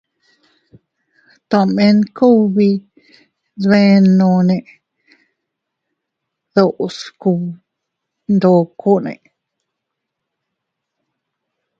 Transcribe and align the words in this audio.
Tomen 1.49 1.97
kugbi 2.17 2.67
dbenonne 3.61 4.55
deʼes 6.53 6.97
kugbi 7.21 7.59
ndokonne. 8.33 9.13